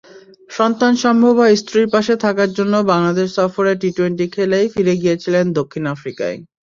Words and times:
সন্তানসম্ভবা 0.49 1.45
স্ত্রীর 1.55 1.87
পাশে 1.93 2.13
থাকার 2.23 2.49
জন্য 2.57 2.73
বাংলাদেশ 2.91 3.27
সফরে 3.37 3.71
টি-টোয়েন্টি 3.81 4.25
খেলেই 4.35 4.67
ফিরে 4.73 4.93
গিয়েছিলেন 5.01 5.45
দক্ষিণ 5.59 5.83
আফ্রিকায়। 5.93 6.37